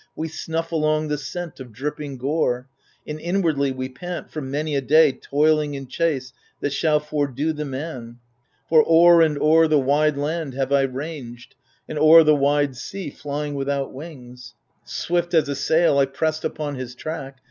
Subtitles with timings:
[0.15, 2.67] We snuff along the scent of dripping gore,
[3.05, 7.65] And inwardly we pant, for many a day Toiling in chase that shall fordo the
[7.65, 8.17] man;
[8.67, 11.53] For o'er and o'er the wide land have I ranged,
[11.87, 16.73] And o'er the wide sea, flying without wings, Swift as a sail I pressed upon
[16.73, 17.37] his track.